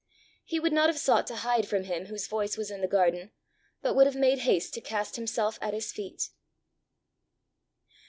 [0.43, 3.29] He would not have sought to hide from him whose voice was in the garden,
[3.83, 6.29] but would have made haste to cast himself at his feet.